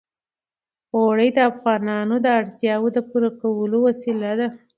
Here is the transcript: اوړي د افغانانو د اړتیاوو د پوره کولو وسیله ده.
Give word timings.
اوړي 0.95 1.29
د 1.33 1.39
افغانانو 1.51 2.15
د 2.21 2.27
اړتیاوو 2.39 2.87
د 2.95 2.97
پوره 3.09 3.29
کولو 3.41 3.77
وسیله 3.87 4.31
ده. 4.39 4.47